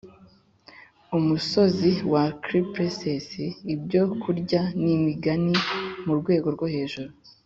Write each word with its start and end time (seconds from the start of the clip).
umusozi 1.17 1.91
wa 2.11 2.23
cypresses! 2.43 3.27
ibyokurya 3.73 4.61
n'imigani 4.83 5.55
murwego 6.05 6.47
rwo 6.57 6.67
hejuru 6.73 7.11